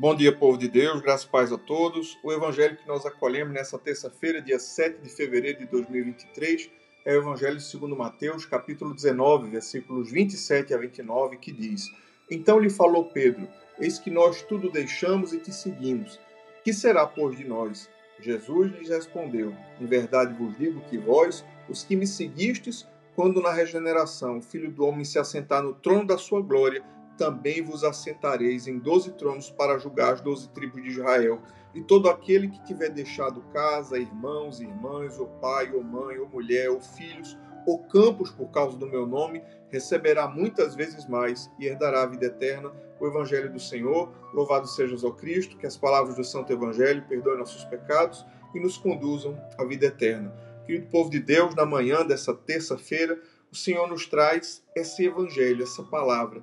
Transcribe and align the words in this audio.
Bom 0.00 0.14
dia, 0.14 0.30
povo 0.32 0.56
de 0.56 0.68
Deus, 0.68 1.00
graças 1.00 1.26
e 1.26 1.28
paz 1.28 1.52
a 1.52 1.58
todos. 1.58 2.16
O 2.22 2.32
evangelho 2.32 2.76
que 2.76 2.86
nós 2.86 3.04
acolhemos 3.04 3.52
nessa 3.52 3.76
terça-feira, 3.76 4.40
dia 4.40 4.60
7 4.60 5.02
de 5.02 5.08
fevereiro 5.08 5.58
de 5.58 5.66
2023, 5.66 6.70
é 7.04 7.14
o 7.14 7.18
evangelho 7.18 7.58
segundo 7.58 7.96
Mateus, 7.96 8.46
capítulo 8.46 8.94
19, 8.94 9.50
versículos 9.50 10.12
27 10.12 10.72
a 10.72 10.78
29, 10.78 11.38
que 11.38 11.50
diz: 11.50 11.90
Então 12.30 12.60
lhe 12.60 12.70
falou 12.70 13.06
Pedro: 13.06 13.48
Eis 13.76 13.98
que 13.98 14.08
nós 14.08 14.40
tudo 14.40 14.70
deixamos 14.70 15.32
e 15.32 15.40
te 15.40 15.52
seguimos. 15.52 16.20
Que 16.62 16.72
será, 16.72 17.04
pois, 17.04 17.36
de 17.36 17.42
nós? 17.42 17.90
Jesus 18.20 18.70
lhes 18.70 18.90
respondeu: 18.90 19.52
Em 19.80 19.86
verdade 19.86 20.32
vos 20.32 20.56
digo 20.56 20.80
que 20.82 20.96
vós, 20.96 21.44
os 21.68 21.82
que 21.82 21.96
me 21.96 22.06
seguistes, 22.06 22.86
quando 23.16 23.42
na 23.42 23.52
regeneração 23.52 24.38
o 24.38 24.42
Filho 24.42 24.70
do 24.70 24.84
Homem 24.84 25.04
se 25.04 25.18
assentar 25.18 25.60
no 25.60 25.74
trono 25.74 26.06
da 26.06 26.16
sua 26.16 26.40
glória, 26.40 26.84
também 27.18 27.60
vos 27.60 27.82
assentareis 27.82 28.68
em 28.68 28.78
doze 28.78 29.12
tronos 29.12 29.50
para 29.50 29.76
julgar 29.76 30.14
as 30.14 30.20
doze 30.20 30.48
tribos 30.50 30.80
de 30.82 30.88
Israel. 30.88 31.42
E 31.74 31.82
todo 31.82 32.08
aquele 32.08 32.48
que 32.48 32.64
tiver 32.64 32.88
deixado 32.88 33.42
casa, 33.52 33.98
irmãos, 33.98 34.60
irmãs, 34.60 35.18
ou 35.18 35.26
pai, 35.26 35.70
ou 35.74 35.82
mãe, 35.82 36.18
ou 36.18 36.28
mulher, 36.28 36.70
ou 36.70 36.80
filhos, 36.80 37.36
ou 37.66 37.82
campos 37.84 38.30
por 38.30 38.50
causa 38.50 38.78
do 38.78 38.86
meu 38.86 39.06
nome, 39.06 39.42
receberá 39.68 40.26
muitas 40.26 40.74
vezes 40.74 41.06
mais 41.06 41.50
e 41.58 41.66
herdará 41.66 42.04
a 42.04 42.06
vida 42.06 42.26
eterna. 42.26 42.72
O 42.98 43.06
Evangelho 43.06 43.52
do 43.52 43.60
Senhor, 43.60 44.10
louvado 44.32 44.66
seja 44.66 44.94
o 45.06 45.12
Cristo, 45.12 45.58
que 45.58 45.66
as 45.66 45.76
palavras 45.76 46.16
do 46.16 46.24
Santo 46.24 46.52
Evangelho 46.52 47.04
perdoem 47.06 47.38
nossos 47.38 47.64
pecados 47.64 48.24
e 48.54 48.60
nos 48.60 48.78
conduzam 48.78 49.38
à 49.58 49.64
vida 49.64 49.86
eterna. 49.86 50.32
Querido 50.64 50.86
povo 50.86 51.10
de 51.10 51.20
Deus, 51.20 51.54
na 51.54 51.66
manhã 51.66 52.06
dessa 52.06 52.32
terça-feira, 52.32 53.20
o 53.52 53.56
Senhor 53.56 53.86
nos 53.88 54.06
traz 54.06 54.62
esse 54.74 55.04
Evangelho, 55.04 55.62
essa 55.62 55.82
palavra 55.82 56.42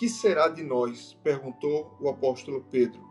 que 0.00 0.08
será 0.08 0.48
de 0.48 0.62
nós? 0.62 1.14
perguntou 1.22 1.94
o 2.00 2.08
apóstolo 2.08 2.64
Pedro. 2.70 3.02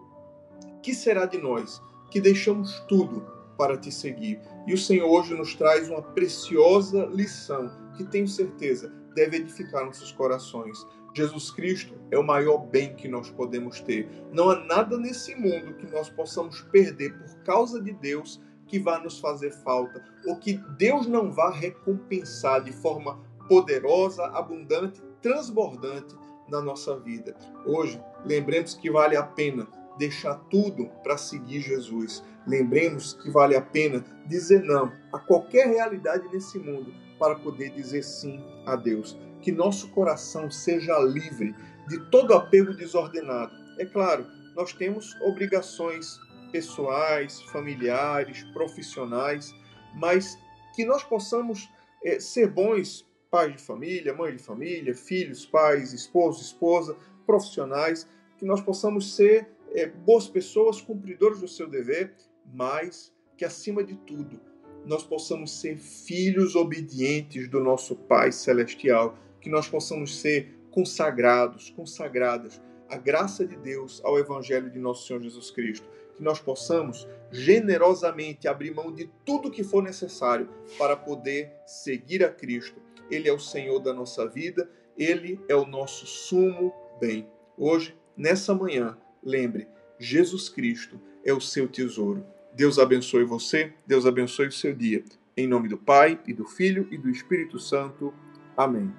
Que 0.82 0.92
será 0.92 1.28
de 1.28 1.38
nós 1.38 1.80
que 2.10 2.20
deixamos 2.20 2.80
tudo 2.90 3.22
para 3.56 3.78
te 3.78 3.92
seguir? 3.92 4.42
E 4.66 4.74
o 4.74 4.78
Senhor 4.78 5.08
hoje 5.08 5.36
nos 5.36 5.54
traz 5.54 5.88
uma 5.88 6.02
preciosa 6.02 7.06
lição 7.06 7.70
que 7.96 8.04
tenho 8.06 8.28
certeza 8.28 8.92
deve 9.14 9.38
edificar 9.38 9.86
nossos 9.86 10.12
corações. 10.12 10.84
Jesus 11.14 11.52
Cristo 11.52 11.94
é 12.10 12.18
o 12.18 12.24
maior 12.24 12.58
bem 12.58 12.96
que 12.96 13.08
nós 13.08 13.30
podemos 13.30 13.80
ter. 13.82 14.10
Não 14.34 14.50
há 14.50 14.60
nada 14.66 14.98
nesse 14.98 15.36
mundo 15.36 15.76
que 15.76 15.86
nós 15.86 16.10
possamos 16.10 16.60
perder 16.72 17.16
por 17.20 17.44
causa 17.44 17.80
de 17.80 17.94
Deus 17.94 18.42
que 18.66 18.80
vá 18.80 19.00
nos 19.00 19.20
fazer 19.20 19.52
falta, 19.52 20.04
ou 20.26 20.38
que 20.38 20.54
Deus 20.76 21.06
não 21.06 21.32
vá 21.32 21.52
recompensar 21.52 22.64
de 22.64 22.72
forma 22.72 23.20
poderosa, 23.48 24.26
abundante, 24.28 25.04
transbordante 25.22 26.16
na 26.50 26.62
nossa 26.62 26.98
vida. 27.00 27.36
Hoje, 27.66 28.02
lembremos 28.26 28.74
que 28.74 28.90
vale 28.90 29.16
a 29.16 29.24
pena 29.24 29.68
deixar 29.98 30.36
tudo 30.50 30.86
para 31.04 31.18
seguir 31.18 31.62
Jesus. 31.62 32.24
Lembremos 32.48 33.14
que 33.14 33.30
vale 33.30 33.56
a 33.56 33.62
pena 33.62 34.04
dizer 34.26 34.64
não 34.64 34.92
a 35.12 35.20
qualquer 35.20 35.68
realidade 35.68 36.28
nesse 36.32 36.58
mundo 36.58 36.94
para 37.20 37.36
poder 37.36 37.70
dizer 37.72 38.04
sim 38.04 38.44
a 38.66 38.76
Deus. 38.76 39.18
Que 39.42 39.52
nosso 39.52 39.90
coração 39.90 40.50
seja 40.50 40.98
livre 41.00 41.54
de 41.88 42.00
todo 42.10 42.34
apego 42.34 42.74
desordenado. 42.74 43.52
É 43.78 43.86
claro, 43.86 44.26
nós 44.56 44.74
temos 44.74 45.16
obrigações 45.22 46.20
pessoais, 46.52 47.42
familiares, 47.44 48.44
profissionais, 48.54 49.54
mas 49.96 50.38
que 50.76 50.86
nós 50.86 51.04
possamos 51.04 51.70
é, 52.04 52.20
ser 52.20 52.48
bons 52.48 53.06
pais 53.30 53.56
de 53.56 53.62
família, 53.62 54.14
mãe 54.14 54.36
de 54.36 54.42
família, 54.42 54.96
filhos, 54.96 55.46
pais, 55.46 55.94
esposo, 55.94 56.42
esposa, 56.42 56.96
profissionais, 57.26 58.08
que 58.38 58.46
nós 58.46 58.62
possamos 58.62 59.16
ser 59.16 59.48
é, 59.74 59.86
boas 59.86 60.28
pessoas, 60.28 60.82
cumpridores 60.82 61.40
do 61.40 61.48
seu 61.48 61.68
dever, 61.68 62.14
mas 62.52 63.14
que 63.38 63.46
acima 63.46 63.84
de 63.84 63.96
tudo 63.96 64.40
nós 64.86 65.04
possamos 65.04 65.60
ser 65.60 65.78
filhos 65.78 66.56
obedientes 66.56 67.48
do 67.50 67.60
nosso 67.60 67.96
Pai 67.96 68.32
Celestial, 68.32 69.18
que 69.42 69.50
nós 69.50 69.68
possamos 69.68 70.20
ser 70.20 70.58
consagrados, 70.72 71.70
consagradas 71.70 72.62
à 72.90 72.98
graça 72.98 73.46
de 73.46 73.56
Deus, 73.58 74.02
ao 74.04 74.18
Evangelho 74.18 74.70
de 74.70 74.80
nosso 74.80 75.06
Senhor 75.06 75.22
Jesus 75.22 75.52
Cristo, 75.52 75.88
que 76.16 76.24
nós 76.24 76.40
possamos 76.40 77.08
generosamente 77.32 78.48
abrir 78.48 78.74
mão 78.74 78.92
de 78.92 79.10
tudo 79.24 79.52
que 79.52 79.64
for 79.64 79.84
necessário 79.84 80.50
para 80.78 80.96
poder 80.96 81.52
seguir 81.66 82.24
a 82.24 82.30
Cristo 82.30 82.82
ele 83.10 83.28
é 83.28 83.34
o 83.34 83.40
Senhor 83.40 83.80
da 83.80 83.94
nossa 83.94 84.28
vida, 84.28 84.70
Ele 84.98 85.40
é 85.48 85.56
o 85.56 85.66
nosso 85.66 86.06
sumo 86.06 86.74
bem. 87.00 87.28
Hoje, 87.58 87.96
nessa 88.16 88.54
manhã, 88.54 88.98
lembre, 89.24 89.68
Jesus 89.98 90.50
Cristo 90.50 91.00
é 91.24 91.34
o 91.34 91.42
seu 91.42 91.68
tesouro. 91.68 92.26
Deus 92.54 92.80
abençoe 92.80 93.24
você, 93.24 93.74
Deus 93.86 94.06
abençoe 94.06 94.48
o 94.48 94.52
seu 94.52 94.74
dia. 94.74 95.04
Em 95.36 95.48
nome 95.48 95.70
do 95.70 95.78
Pai, 95.78 96.20
e 96.28 96.34
do 96.34 96.46
Filho 96.46 96.88
e 96.92 96.98
do 96.98 97.10
Espírito 97.10 97.60
Santo. 97.60 98.14
Amém. 98.58 98.94